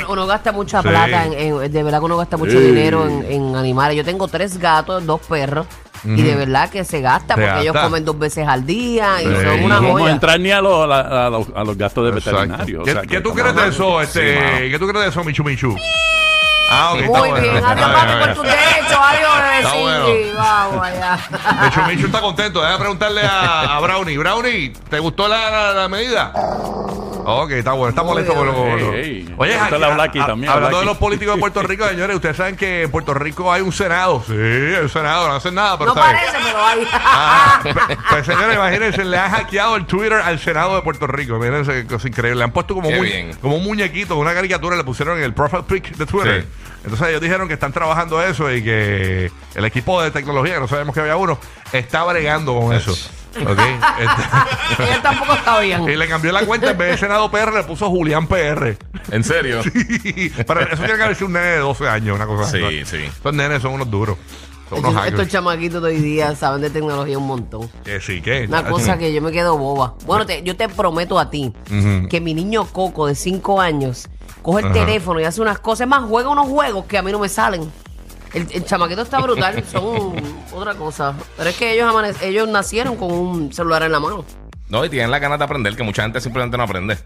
Uno 0.09 0.27
gasta 0.27 0.51
mucha 0.51 0.83
Sí. 0.83 0.89
plata, 0.89 1.25
en, 1.27 1.35
en- 1.35 1.71
de 1.73 1.83
verdad 1.85 2.01
que 2.01 2.05
uno 2.07 2.17
gasta 2.17 2.37
mucho 2.37 2.59
Sí. 2.59 2.67
dinero 2.67 3.07
en, 3.09 3.31
en 3.31 3.55
animales. 3.55 3.97
Yo 3.97 4.05
tengo 4.05 4.27
tres 4.27 4.59
gatos, 4.59 5.07
dos 5.07 5.21
perros, 5.21 5.69
y 6.05 6.21
de 6.21 6.35
verdad 6.35 6.69
que 6.69 6.83
se 6.83 7.01
gasta, 7.01 7.37
Se 7.37 7.43
porque 7.43 7.61
ellos 7.63 7.77
comen 7.81 8.05
dos 8.05 8.19
veces 8.19 8.49
al 8.49 8.67
día 8.67 9.23
y 9.23 9.27
Sí. 9.27 9.33
son 9.33 9.63
una 9.65 9.77
no 9.77 9.83
vamos 9.83 9.89
a 10.01 10.03
joya. 10.03 10.13
entrar 10.13 10.41
ni 10.41 10.51
a, 10.51 10.61
lo- 10.61 10.83
a 10.93 11.31
los, 11.31 11.47
a 11.55 11.63
los 11.63 11.79
gastos 11.79 12.11
de 12.11 12.19
Exacto. 12.19 12.41
veterinario. 12.41 12.81
o 12.81 12.85
¿Qué, 12.85 12.91
sea, 12.93 13.03
qué 13.03 13.07
que 13.09 13.21
tú 13.21 13.33
crees 13.35 13.55
de 13.55 13.69
eso, 13.69 14.01
este, 14.03 14.69
qué 14.69 14.77
tú 14.81 14.89
crees 14.89 15.05
de 15.05 15.11
eso, 15.11 15.23
Michu 15.23 15.45
Michu? 15.45 15.77
Ah, 16.71 16.93
ok, 16.93 17.01
está 17.01 17.19
Muy 17.19 17.29
bueno. 17.31 17.41
bien, 17.53 17.65
adiós 17.65 17.91
papi 17.91 18.07
bien, 18.07 18.19
por 18.21 18.35
tu 18.35 18.43
derecho, 18.43 19.03
adiós 19.03 19.35
bebé, 19.43 19.83
bueno. 19.83 20.07
vamos 20.37 20.87
allá. 20.87 21.19
Michu 21.63 21.83
Michu 21.87 22.07
está 22.07 22.21
contento. 22.21 22.61
Déjame 22.61 22.79
preguntarle 22.79 23.23
a, 23.23 23.77
a 23.77 23.81
Brownie. 23.81 24.19
Brownie, 24.19 24.73
¿te 24.91 24.99
gustó 24.99 25.29
la, 25.29 25.51
la- 25.51 25.73
la 25.75 25.89
medida? 25.89 26.33
Ok, 27.29 27.51
está 27.51 27.73
bueno, 27.73 27.89
está 27.91 28.03
molesto 28.05 28.35
por 28.35 28.47
lo 28.47 28.95
Ey, 28.95 29.27
ey. 29.27 29.35
Oye, 29.37 29.53
Pregúntale 29.53 29.85
a 29.87 29.95
Blacky 29.95 30.19
a- 30.21 30.27
también, 30.27 30.53
hablando 30.53 30.79
de 30.81 30.87
los 30.87 30.97
políticos 30.97 31.35
de 31.35 31.41
Puerto 31.41 31.63
Rico, 31.63 31.87
señores, 31.89 32.15
ustedes 32.17 32.37
saben 32.37 32.55
que 32.57 32.83
en 32.85 32.91
Puerto 32.91 33.15
Rico 33.15 33.53
hay 33.53 33.63
un 33.63 33.73
Senado. 33.73 34.23
Sí, 34.27 34.33
un 34.33 34.89
Senado, 34.89 35.27
no 35.29 35.35
hacen 35.35 35.55
nada, 35.55 35.77
pero 35.77 35.93
No 35.93 36.01
está 36.01 36.13
bien. 36.13 36.25
parece, 36.25 36.45
pero 36.47 36.65
hay. 36.65 36.89
Ah, 36.95 37.61
pe- 37.63 37.75
pues 38.11 38.27
señores, 38.27 38.55
imagínense, 38.55 39.05
le 39.05 39.19
han 39.19 39.31
hackeado 39.33 39.77
el 39.77 39.87
Twitter 39.87 40.15
al 40.21 40.39
Senado 40.39 40.77
de 40.77 40.83
Puerto 40.83 41.07
Rico. 41.09 41.39
Miren 41.39 41.63
esa 41.63 41.85
cosa 41.87 42.07
increíble. 42.07 42.39
Le 42.39 42.45
han 42.45 42.53
puesto 42.53 42.75
como, 42.75 42.89
Qué 42.91 42.97
mu- 42.97 43.03
bien. 43.03 43.35
como 43.43 43.57
un 43.57 43.65
muñequito, 43.65 44.17
una 44.17 44.33
caricatura, 44.33 44.77
le 44.77 44.85
pusieron 44.85 45.19
en 45.19 45.25
el 45.25 45.35
profile 45.35 45.65
pic 45.65 45.97
de 45.97 46.07
Twitter. 46.07 46.43
Sí. 46.43 46.49
Entonces 46.85 47.09
ellos 47.09 47.21
dijeron 47.21 47.49
que 47.49 47.55
están 47.55 47.73
trabajando 47.73 48.23
eso 48.23 48.53
y 48.53 48.63
que 48.63 49.33
el 49.57 49.65
equipo 49.65 50.01
de 50.01 50.13
tecnología, 50.13 50.55
que 50.55 50.61
no 50.61 50.69
sabemos 50.69 50.95
que 50.95 51.01
había 51.01 51.17
uno, 51.17 51.37
está 51.73 52.05
bregando 52.05 52.55
con 52.61 52.73
eso. 52.73 52.95
¿Ok? 53.45 53.59
Este- 54.71 54.85
Ellos 54.85 55.03
tampoco 55.03 55.37
sabían. 55.45 55.89
y 55.89 55.97
le 55.97 56.09
cambió 56.09 56.33
la 56.33 56.45
cuenta, 56.45 56.71
en 56.71 56.79
vez 56.79 56.93
de 56.93 56.99
Senado 56.99 57.31
PR, 57.31 57.53
le 57.53 57.63
puso 57.65 57.89
Julián 57.91 58.27
PR. 58.27 58.77
¿En 59.11 59.25
serio? 59.25 59.61
Pero 60.47 60.61
eso 60.61 60.77
tiene 60.83 60.97
que 60.97 61.03
haber 61.03 61.15
sido 61.17 61.27
un 61.29 61.33
nene 61.35 61.47
de 61.47 61.59
12 61.59 61.89
años, 61.89 62.17
una 62.17 62.27
cosa 62.27 62.45
así. 62.49 62.59
Sí, 62.69 62.85
sí. 62.85 62.97
Estos 63.05 63.35
nenes 63.35 63.63
son 63.63 63.73
unos 63.75 63.91
duros. 63.91 64.17
Son 64.69 64.79
unos 64.81 64.91
Estos, 64.91 65.05
estos 65.07 65.19
hackers. 65.19 65.33
chamaquitos 65.33 65.83
de 65.83 65.89
hoy 65.91 66.01
día 66.01 66.35
saben 66.35 66.61
de 66.61 66.71
tecnología 66.71 67.17
un 67.19 67.27
montón. 67.27 67.71
Que 67.85 68.01
sí, 68.01 68.21
que. 68.21 68.47
Una 68.49 68.65
cosa 68.65 68.99
que 68.99 69.13
yo 69.15 69.23
me 69.23 69.31
quedo 69.31 69.57
boba. 69.57 69.95
Bueno, 70.07 70.27
te- 70.27 70.43
yo 70.43 70.57
te 70.57 70.69
prometo 70.69 71.19
a 71.21 71.31
ti 71.31 71.53
Ujú. 71.71 72.09
que 72.09 72.21
mi 72.21 72.35
niño 72.35 72.67
Coco 72.67 73.07
de 73.07 73.15
5 73.15 73.61
años 73.61 74.09
coge 74.43 74.61
el 74.63 74.67
Ajá. 74.67 74.75
teléfono 74.75 75.21
y 75.21 75.25
hace 75.25 75.41
unas 75.41 75.59
cosas, 75.61 75.83
es 75.83 75.89
más, 75.89 76.03
juega 76.09 76.29
unos 76.31 76.49
juegos 76.49 76.85
que 76.87 76.99
a 76.99 77.03
mí 77.03 77.13
no 77.13 77.19
me 77.21 77.29
salen. 77.29 77.71
El, 78.37 78.47
el 78.53 78.65
chamaquito 78.67 79.01
está 79.01 79.19
brutal, 79.21 79.65
son 79.73 80.13
otra 80.53 80.75
cosa. 80.75 81.15
Pero 81.39 81.49
es 81.49 81.57
que 81.57 81.73
ellos, 81.73 81.91
ellos 82.21 82.47
nacieron 82.47 82.97
con 82.97 83.11
un 83.11 83.53
celular 83.53 83.83
en 83.83 83.93
la 83.93 83.99
mano. 83.99 84.27
No, 84.69 84.85
y 84.85 84.91
tienen 84.91 85.11
la 85.11 85.19
ganas 85.19 85.39
de 85.39 85.45
aprender, 85.45 85.75
que 85.75 85.83
mucha 85.83 86.03
gente 86.03 86.21
simplemente 86.21 86.59
no 86.59 86.65
aprende. 86.65 86.99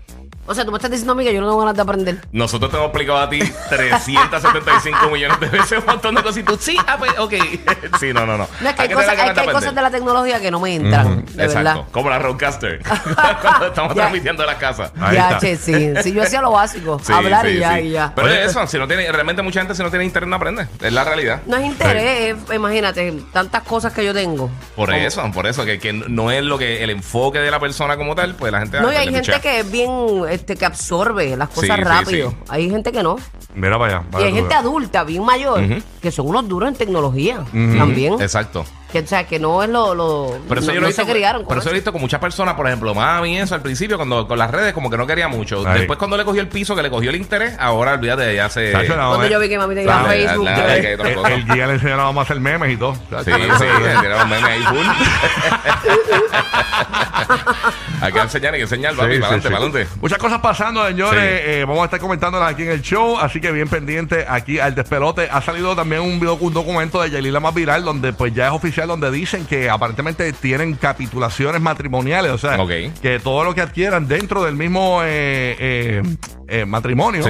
O 0.47 0.54
sea, 0.54 0.64
tú 0.64 0.73
me 0.73 0.78
estás 0.78 0.90
diciendo 0.90 1.12
a 1.12 1.14
mí 1.16 1.23
que 1.25 1.32
yo 1.32 1.40
no 1.40 1.47
tengo 1.47 1.61
ganas 1.61 1.76
de 1.76 1.82
aprender. 1.82 2.18
Nosotros 2.32 2.70
te 2.70 2.76
hemos 2.76 2.88
explicado 2.88 3.18
a 3.18 3.28
ti 3.30 3.38
375 3.68 5.11
millones 5.12 5.38
de 5.40 5.47
veces 5.49 5.78
un 5.78 5.87
montón 5.87 6.14
de 6.14 6.23
cosas 6.23 6.38
y 6.38 6.42
tú, 6.42 6.56
sí, 6.61 6.76
ah, 6.87 6.97
pues, 6.99 7.12
ok. 7.18 7.35
sí, 8.00 8.12
no, 8.12 8.26
no, 8.26 8.37
no. 8.37 8.49
No, 8.61 8.68
es 8.68 8.75
que 8.75 8.82
hay, 8.82 8.88
cosas, 8.88 9.16
ganas 9.16 9.35
que 9.35 9.40
hay 9.40 9.47
de 9.47 9.52
cosas 9.52 9.75
de 9.75 9.82
la 9.82 9.90
tecnología 9.90 10.40
que 10.40 10.50
no 10.50 10.59
me 10.61 10.75
entran, 10.75 11.25
de 11.26 11.44
Exacto, 11.44 11.54
verdad. 11.54 11.85
como 11.92 12.11
la 12.11 12.18
Roadcaster. 12.18 12.80
Cuando 13.42 13.66
estamos 13.66 13.90
Ya. 13.94 14.02
transmitiendo 14.02 14.44
la 14.44 14.59
casa. 14.59 14.92
Ahí 15.00 15.16
ya, 15.16 15.26
está. 15.28 15.38
che, 15.40 15.56
sí. 15.56 15.92
Si 16.02 16.12
yo 16.12 16.23
hacía 16.23 16.40
lo 16.40 16.50
básico, 16.52 16.99
Sí, 17.02 17.12
hablar 17.12 17.49
y 17.49 17.59
ya, 17.59 17.80
y 17.80 17.90
ya. 17.90 18.12
Pero 18.14 18.26
Oye, 18.28 18.42
es 18.44 18.50
eso, 18.50 18.66
si 18.66 18.78
no 18.78 18.87
tiene, 18.88 19.11
realmente 19.12 19.42
mucha 19.42 19.61
gente 19.61 19.75
si 19.75 19.82
no 19.82 19.90
tiene 19.90 20.04
internet 20.04 20.28
no 20.30 20.37
aprende. 20.37 20.66
Es 20.80 20.92
la 20.92 21.04
realidad. 21.04 21.42
No 21.47 21.56
es 21.56 21.64
interés, 21.66 22.37
es- 22.49 22.54
imagínate, 22.54 23.12
tantas 23.32 23.62
cosas 23.62 23.92
que 23.92 24.04
yo 24.04 24.12
tengo. 24.14 24.50
Por 24.76 24.92
eso, 24.92 25.23
por 25.32 25.47
eso, 25.47 25.64
que, 25.64 25.78
que 25.78 25.92
no 25.92 26.30
es 26.30 26.42
lo 26.42 26.59
que 26.59 26.82
el 26.82 26.90
enfoque 26.90 27.38
de 27.38 27.50
la 27.50 27.61
persona 27.61 27.97
como 27.97 28.14
tal, 28.14 28.35
pues 28.35 28.50
la 28.52 28.61
gente 28.61 28.80
No, 28.80 28.92
y 28.92 28.97
hay 28.97 29.12
gente 29.12 29.40
que 29.40 29.61
es 29.61 29.70
bien, 29.70 29.90
este, 30.30 30.56
que 30.56 30.64
absorbe 30.64 31.37
las 31.37 31.49
cosas 31.49 31.76
Sí, 31.76 31.76
sí, 31.76 31.82
rápido. 31.82 32.30
sí. 32.30 32.37
Hay 32.49 32.70
gente 32.70 32.92
que 32.92 33.02
no. 33.02 33.16
Mira 33.54 33.78
para 33.78 33.99
allá. 33.99 34.04
y 34.12 34.16
hay 34.25 34.28
tú 34.30 34.34
gente 34.37 34.49
veas. 34.49 34.60
adulta, 34.60 35.04
bien 35.04 35.25
mayor, 35.25 35.60
que 36.00 36.10
son 36.10 36.28
unos 36.28 36.49
duros 36.49 36.68
en 36.68 36.76
tecnología 36.76 37.44
también. 37.52 38.20
Exacto. 38.20 38.64
Que, 38.92 38.99
o 38.99 39.06
sea, 39.06 39.25
que 39.25 39.38
no 39.38 39.62
es 39.62 39.70
lo... 39.70 39.94
lo 39.94 40.37
Pero 40.49 40.60
eso 40.60 40.70
no, 40.70 40.75
yo 40.75 40.80
lo 40.80 40.82
no 40.82 40.87
he 40.87 40.90
visto, 40.90 41.04
se 41.04 41.12
criaron 41.12 41.42
con 41.42 41.49
pero 41.50 41.60
eso 41.60 41.68
eso. 41.68 41.70
lo 41.70 41.76
he 41.76 41.78
visto 41.78 41.92
con 41.92 42.00
muchas 42.00 42.18
personas, 42.18 42.54
por 42.54 42.66
ejemplo, 42.66 42.92
mami, 42.92 43.38
eso 43.38 43.54
al 43.54 43.62
principio, 43.62 43.96
cuando 43.96 44.26
con 44.26 44.37
las 44.37 44.50
redes, 44.50 44.72
como 44.72 44.90
que 44.90 44.96
no 44.96 45.06
quería 45.06 45.28
mucho. 45.28 45.64
Ahí. 45.64 45.78
Después, 45.78 45.96
cuando 45.96 46.16
le 46.16 46.25
cogió 46.25 46.40
el 46.40 46.49
piso, 46.49 46.75
que 46.75 46.82
le 46.82 46.90
cogió 46.90 47.10
el 47.10 47.16
interés, 47.16 47.54
ahora 47.60 47.92
olvídate, 47.92 48.34
ya 48.34 48.49
se. 48.49 48.72
Chacho, 48.72 48.96
no, 48.96 49.10
Cuando 49.10 49.26
eh. 49.26 49.30
yo 49.30 49.38
vi 49.38 49.49
que 49.49 49.58
mami 49.58 49.76
tenía 49.76 49.92
Claro, 49.92 50.08
Facebook, 50.08 50.44
la- 50.44 50.56
yo- 50.56 50.66
la- 50.66 50.80
que- 50.80 50.92
El, 50.92 51.32
el 51.32 51.44
guía 51.46 51.66
le 51.68 51.72
enseñó 51.75 52.00
a 52.00 52.22
hacer 52.22 52.40
memes 52.40 52.72
y 52.72 52.76
todo. 52.76 52.94
Sí, 52.94 53.00
sí, 53.30 53.64
tiraron 54.00 54.28
memes 54.28 54.50
ahí 54.50 54.62
full. 54.62 54.87
Hay 58.00 58.12
que 58.12 58.19
enseñar, 58.19 58.54
hay 58.54 58.61
que 58.61 58.64
enseñar, 58.64 58.95
papi, 58.97 59.14
sí, 59.14 59.21
para 59.21 59.26
adelante, 59.35 59.49
sí. 59.49 59.52
para 59.54 59.64
adelante. 59.66 59.99
Muchas 60.00 60.19
cosas 60.19 60.38
pasando, 60.40 60.87
señores. 60.87 61.21
Eh, 61.23 61.64
vamos 61.66 61.83
a 61.83 61.85
estar 61.87 62.00
comentándolas 62.00 62.50
aquí 62.52 62.62
en 62.62 62.71
el 62.71 62.83
show. 62.83 63.19
Así 63.19 63.40
que 63.40 63.50
bien 63.52 63.69
pendiente 63.69 64.26
aquí 64.28 64.59
al 64.59 64.75
despelote. 64.75 65.28
Ha 65.30 65.40
salido 65.42 65.75
también 65.76 66.02
un, 66.02 66.19
video, 66.21 66.35
un 66.35 66.52
documento 66.52 67.00
de 67.02 67.11
Yailila 67.11 67.40
más 67.40 67.54
viral 67.54 67.85
donde 67.85 68.12
pues 68.12 68.35
ya 68.35 68.47
es 68.47 68.52
oficial, 68.52 68.88
donde 68.88 69.11
dicen 69.11 69.45
que 69.47 69.69
aparentemente 69.71 70.33
tienen 70.33 70.75
capitulaciones 70.75 71.61
matrimoniales. 71.61 72.33
O 72.33 72.38
sea, 72.38 72.57
que 73.02 73.19
todo 73.21 73.45
lo 73.45 73.54
que 73.54 73.61
adquieran 73.61 74.09
dentro 74.09 74.45
del 74.45 74.54
mismo 74.57 75.00
eh, 75.04 75.57
eh, 75.59 76.02
eh, 76.49 76.64
matrimonio. 76.64 77.23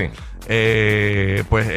Eh, 0.53 1.45
pues 1.49 1.69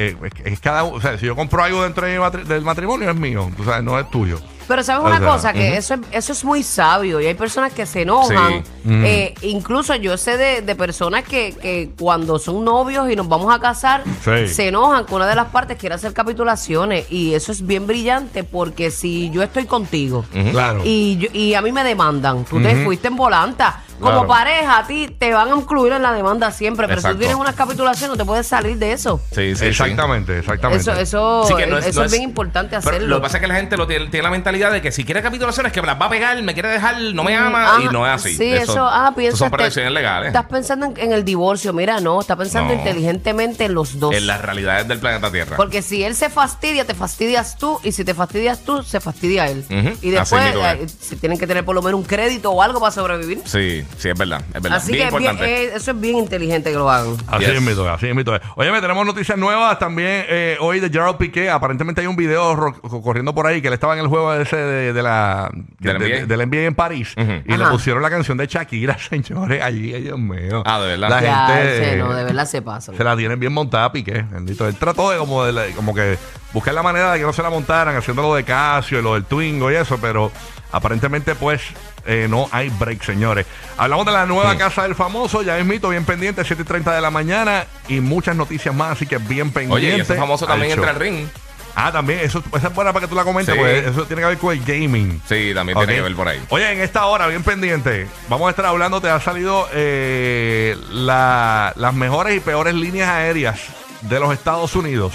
es 0.46 0.60
cada 0.60 0.84
uno, 0.84 0.96
o 0.98 1.02
sea, 1.02 1.18
si 1.20 1.26
yo 1.28 1.36
compro 1.36 1.64
algo 1.64 1.84
dentro 1.84 2.08
de 2.08 2.14
mi 2.14 2.24
matri- 2.24 2.44
del 2.44 2.64
matrimonio 2.64 3.10
es 3.12 3.16
mío, 3.16 3.52
o 3.60 3.64
sea, 3.64 3.82
no 3.84 4.00
es 4.00 4.10
tuyo. 4.10 4.40
Pero 4.68 4.84
sabes 4.84 5.04
O 5.04 5.08
una 5.08 5.20
sea, 5.20 5.28
cosa, 5.28 5.54
que 5.54 5.76
eso, 5.78 5.96
es- 5.96 6.00
eso 6.12 6.32
es 6.34 6.44
muy 6.46 6.64
sabio 6.64 7.20
y 7.20 7.26
hay 7.28 7.34
personas 7.34 7.74
que 7.74 7.86
se 7.86 8.02
enojan. 8.04 8.64
Sí. 8.64 8.70
Eh, 8.86 9.34
incluso 9.42 9.96
yo 9.96 10.18
sé 10.18 10.38
de, 10.38 10.62
de 10.62 10.76
personas 10.76 11.24
que, 11.24 11.54
que 11.62 11.90
cuando 12.00 12.40
son 12.40 12.64
novios 12.64 13.10
y 13.12 13.16
nos 13.16 13.28
vamos 13.28 13.54
a 13.54 13.60
casar, 13.60 14.04
Sí. 14.24 14.48
se 14.48 14.68
enojan 14.70 15.06
que 15.06 15.14
una 15.16 15.28
de 15.28 15.36
las 15.36 15.48
partes 15.48 15.78
quiere 15.78 15.96
hacer 15.96 16.14
capitulaciones 16.14 17.12
y 17.12 17.34
eso 17.34 17.52
es 17.52 17.66
bien 17.66 17.88
brillante 17.88 18.44
porque 18.44 18.92
si 18.92 19.30
yo 19.32 19.44
estoy 19.44 19.66
contigo 19.66 20.26
Claro. 20.52 20.82
y, 20.84 21.18
yo- 21.18 21.30
y 21.34 21.54
a 21.54 21.62
mí 21.62 21.72
me 21.72 21.84
demandan, 21.84 22.46
tú 22.46 22.62
te 22.62 22.84
fuiste 22.84 23.08
en 23.08 23.16
volanta. 23.16 23.84
Como 24.04 24.26
Claro. 24.26 24.28
pareja, 24.28 24.78
a 24.80 24.88
ti 24.88 25.08
te 25.18 25.34
van 25.34 25.52
a 25.52 25.56
incluir 25.56 25.94
en 25.94 26.02
la 26.04 26.14
demanda 26.14 26.52
siempre, 26.52 26.88
pero 26.88 27.00
si 27.02 27.08
Exacto. 27.08 27.16
tú 27.18 27.20
tienes 27.20 27.38
una 27.38 27.54
capitulación 27.54 28.12
no 28.12 28.18
te 28.18 28.26
puedes 28.26 28.46
salir 28.48 28.78
de 28.78 28.92
eso. 28.94 29.22
Sí, 29.32 29.52
sí, 29.52 29.56
sí. 29.56 29.66
exactamente, 29.66 30.40
exactamente. 30.40 30.82
Eso, 30.82 30.94
eso, 31.00 31.46
Sí, 31.48 31.56
que 31.56 31.68
no 31.68 31.78
es- 31.78 31.88
eso 31.88 32.00
no 32.02 32.06
es, 32.06 32.12
es- 32.14 32.20
bien 32.20 32.30
importante 32.30 32.78
Pero 32.78 32.90
hacerlo. 32.90 33.08
lo 33.08 33.16
que 33.18 33.22
pasa 33.24 33.38
es 33.38 33.42
que 33.42 33.48
la 33.48 33.56
gente 33.56 33.78
lo 33.78 33.88
tiene, 33.88 34.08
tiene 34.08 34.24
la 34.24 34.30
mentalidad 34.32 34.72
de 34.72 34.82
que 34.82 34.92
si 34.92 35.04
quiere 35.06 35.22
capitulaciones 35.22 35.72
que 35.72 35.82
me 35.82 35.88
las 35.88 36.00
va 36.00 36.06
a 36.06 36.10
pegar, 36.10 36.42
me 36.44 36.54
quiere 36.54 36.70
dejar, 36.70 37.00
no 37.00 37.24
me 37.24 37.36
ama 37.36 37.80
y 37.84 37.86
no 37.94 38.06
es 38.06 38.14
así. 38.14 38.36
Sí, 38.36 38.52
eso, 38.54 38.86
ah, 38.88 39.12
piensa. 39.16 39.36
eso 39.36 39.38
son 39.46 39.52
te- 39.52 39.58
predicciones 39.58 39.92
legales. 39.92 40.28
Estás 40.28 40.46
pensando 40.46 40.86
en, 40.88 40.94
en 40.98 41.12
el 41.14 41.24
divorcio. 41.26 41.74
Mira, 41.74 42.00
no, 42.00 42.20
está 42.22 42.36
pensando 42.36 42.74
No. 42.74 42.80
inteligentemente 42.80 43.66
en 43.66 43.74
los 43.74 44.00
dos. 44.00 44.14
En 44.14 44.28
las 44.28 44.42
realidades 44.42 44.88
del 44.88 45.00
planeta 45.00 45.32
Tierra. 45.32 45.56
Porque 45.58 45.82
si 45.82 46.04
él 46.04 46.16
se 46.16 46.30
fastidia, 46.30 46.86
te 46.86 46.94
fastidias 46.96 47.58
tú. 47.58 47.80
Y 47.84 47.92
si 47.92 48.04
te 48.04 48.14
fastidias 48.14 48.60
tú, 48.60 48.84
se 48.84 49.00
fastidia 49.00 49.48
él. 49.48 49.64
Ujú, 49.70 49.78
Y 50.02 50.16
así 50.16 50.36
después, 50.36 50.44
mismo 50.46 50.66
es. 50.68 50.92
eh, 50.92 50.96
si 51.02 51.16
tienen 51.18 51.38
que 51.38 51.48
tener 51.48 51.64
por 51.66 51.76
lo 51.76 51.82
menos 51.82 52.00
un 52.00 52.06
crédito 52.06 52.52
o 52.52 52.62
algo 52.62 52.80
para 52.80 52.92
sobrevivir. 52.92 53.42
Sí, 53.46 53.84
sí, 53.98 54.10
es 54.10 54.18
verdad. 54.18 54.42
Es 54.54 54.62
verdad. 54.62 54.78
Así 54.78 54.92
bien 54.94 55.10
que 55.10 55.18
bien, 55.18 55.32
importante. 55.32 55.64
eh, 55.66 55.72
eso 55.76 55.92
es 55.92 56.00
bien 56.00 56.18
inteligente 56.18 56.72
que 56.72 56.76
lo 56.78 56.90
hagan. 56.90 57.16
Así 57.28 57.46
Yes. 57.46 57.56
es 57.56 57.62
mito, 57.62 57.90
así 57.90 58.08
es 58.08 58.16
mito. 58.16 58.38
Oye, 58.56 58.72
me 58.72 58.82
tenemos 58.82 59.06
noticias 59.06 59.38
nuevas 59.38 59.78
también 59.80 60.26
eh, 60.28 60.58
hoy 60.60 60.80
de 60.80 60.90
Gerald 60.90 61.18
Piqué. 61.18 61.50
Aparentemente 61.50 62.02
hay 62.02 62.08
un 62.08 62.16
video 62.16 62.56
ro- 62.56 62.82
corriendo 63.02 63.34
por 63.34 63.48
ahí 63.48 63.62
que 63.62 63.68
él 63.70 63.74
estaba 63.74 63.94
en 63.94 64.00
el 64.02 64.08
juego 64.08 64.34
ese 64.34 64.56
de, 64.58 64.94
de 64.94 65.04
la 65.04 65.50
Del 65.80 65.98
de- 66.00 66.20
NBA. 66.22 66.26
del 66.26 66.50
NBA 66.50 66.62
en 66.66 66.76
París 66.76 67.14
y 67.18 67.24
le 67.56 67.64
Ajá. 67.64 67.72
pusieron 67.72 68.02
la 68.02 68.10
canción 68.10 68.38
de 68.38 68.48
Shakira, 68.48 68.98
señores, 69.10 69.62
allí, 69.62 69.94
ay, 69.94 70.02
Dios 70.04 70.20
mío. 70.20 70.64
Ah, 70.66 70.80
de 70.82 70.88
verdad. 70.88 71.10
La 71.10 71.22
Ya, 71.22 71.48
gente 71.48 71.98
no, 71.98 72.14
de 72.14 72.24
verdad 72.24 72.46
se 72.46 72.62
pasan. 72.62 72.96
se 72.98 73.04
la 73.04 73.16
tienen 73.16 73.40
bien 73.40 73.54
montada 73.54 73.92
Piqué, 73.92 74.26
bendito. 74.32 74.68
Él 74.68 74.76
trató 74.76 75.12
de 75.12 75.18
como, 75.18 75.44
de 75.46 75.52
la- 75.54 75.68
como 75.76 75.94
que 75.94 76.18
buscar 76.54 76.74
la 76.74 76.84
manera 76.84 77.12
de 77.14 77.20
que 77.20 77.26
no 77.26 77.34
se 77.34 77.42
la 77.42 77.50
montaran, 77.50 77.96
haciendo 77.96 78.22
lo 78.22 78.36
de 78.36 78.44
Casio 78.44 79.00
y 79.00 79.02
lo 79.02 79.14
del 79.16 79.26
Twingo 79.26 79.72
y 79.72 79.76
eso, 79.76 79.98
pero 80.00 80.32
aparentemente 80.72 81.36
pues 81.36 81.62
eh, 82.06 82.28
no 82.30 82.48
hay 82.52 82.70
break, 82.70 83.04
señores. 83.04 83.46
Hablamos 83.78 84.06
de 84.06 84.12
la 84.12 84.26
nueva 84.26 84.58
casa 84.58 84.84
del 84.84 84.96
famoso, 84.96 85.42
ya 85.42 85.58
es 85.58 85.66
mito, 85.66 85.90
bien 85.90 86.06
pendiente, 86.06 86.44
7 86.44 86.62
y 86.62 86.66
30 86.66 86.94
de 86.96 87.02
la 87.02 87.12
mañana 87.12 87.66
y 87.88 88.00
muchas 88.02 88.36
noticias 88.36 88.74
más, 88.76 88.92
así 88.94 89.06
que 89.08 89.18
bien 89.18 89.52
pendiente. 89.52 89.88
Oye, 89.88 89.98
y 89.98 90.02
ese 90.02 90.16
famoso 90.16 90.46
también 90.46 90.72
show. 90.72 90.80
entra 90.80 90.92
al 90.92 91.00
ring. 91.00 91.28
Ah, 91.76 91.92
también, 91.92 92.20
eso, 92.20 92.44
esa 92.56 92.68
es 92.68 92.76
buena 92.76 92.94
para 92.94 93.06
que 93.06 93.10
tú 93.10 93.16
la 93.16 93.24
comentes, 93.24 93.56
Sí. 93.56 93.60
porque 93.60 93.80
eso 93.80 94.06
tiene 94.06 94.22
que 94.22 94.28
ver 94.28 94.38
con 94.38 94.54
el 94.54 94.64
gaming. 94.64 95.20
Sí, 95.28 95.54
también 95.56 95.76
tiene 95.78 95.96
que 95.96 96.02
ver 96.02 96.16
por 96.16 96.28
ahí. 96.28 96.40
Oye, 96.50 96.72
en 96.72 96.82
esta 96.82 97.06
hora, 97.08 97.26
bien 97.28 97.42
pendiente, 97.42 98.06
vamos 98.30 98.46
a 98.46 98.50
estar 98.52 98.66
hablando, 98.68 99.02
te 99.02 99.10
ha 99.10 99.20
salido 99.20 99.68
eh, 99.74 100.78
la- 100.92 101.74
las 101.76 101.94
mejores 101.96 102.38
y 102.38 102.40
peores 102.42 102.76
líneas 102.76 103.10
aéreas 103.10 103.60
de 104.02 104.20
los 104.20 104.32
Estados 104.34 104.76
Unidos. 104.76 105.14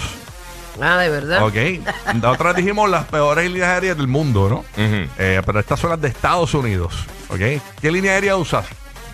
Ah, 0.81 0.97
de 0.97 1.09
verdad. 1.09 1.43
Ok. 1.43 1.55
Nosotros 2.15 2.55
dijimos 2.55 2.89
las 2.89 3.05
peores 3.05 3.45
líneas 3.49 3.69
aéreas 3.69 3.97
del 3.97 4.07
mundo, 4.07 4.47
¿no? 4.49 4.57
Ujú. 4.57 5.09
Eh, 5.17 5.41
pero 5.45 5.59
estas 5.59 5.79
son 5.79 5.89
las 5.91 6.01
de 6.01 6.07
Estados 6.09 6.53
Unidos. 6.53 6.93
¿Ok? 7.29 7.61
¿Qué 7.81 7.91
línea 7.91 8.13
aérea 8.13 8.35
usas? 8.35 8.65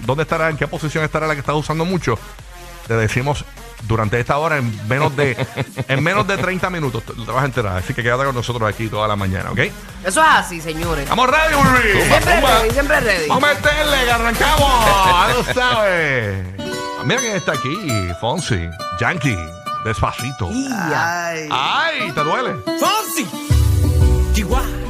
¿Dónde 0.05 0.23
estará? 0.23 0.49
¿En 0.49 0.57
qué 0.57 0.67
posición 0.67 1.03
estará 1.03 1.27
la 1.27 1.33
que 1.33 1.39
estás 1.39 1.55
usando 1.55 1.85
mucho? 1.85 2.17
Te 2.87 2.95
decimos 2.95 3.43
durante 3.87 4.19
esta 4.19 4.37
hora 4.37 4.57
en 4.57 4.87
menos 4.87 5.15
de 5.15 5.35
en 5.87 6.03
menos 6.03 6.27
de 6.27 6.37
30 6.37 6.69
minutos 6.69 7.03
te, 7.03 7.13
te 7.13 7.31
vas 7.31 7.43
a 7.43 7.45
enterar. 7.45 7.77
Así 7.77 7.93
que 7.93 8.03
quédate 8.03 8.25
con 8.25 8.35
nosotros 8.35 8.67
aquí 8.67 8.87
toda 8.87 9.07
la 9.07 9.15
mañana, 9.15 9.51
¿ok? 9.51 9.59
Eso 9.59 10.21
es 10.21 10.27
así, 10.27 10.61
señores. 10.61 11.07
¡Vamos 11.09 11.29
ready, 11.29 11.55
Ulrich! 11.55 12.03
Siempre 12.07 12.41
ready, 12.41 12.69
siempre 12.71 12.99
ready. 12.99 13.27
¡Vamos 13.27 13.43
a 13.43 13.53
meterle, 13.53 14.03
que 14.05 14.11
arrancamos! 14.11 14.85
¡Ya 14.85 15.33
lo 15.33 15.53
sabes! 15.53 16.45
Mira 17.05 17.21
quién 17.21 17.35
está 17.35 17.51
aquí, 17.53 18.09
Fonsi, 18.19 18.67
Yankee, 18.99 19.37
Despacito. 19.85 20.49
Ay. 20.71 21.47
Ay, 21.51 22.11
¿te 22.11 22.23
duele? 22.23 22.55
Fonsi. 22.79 23.27
Chihuahua. 24.33 24.84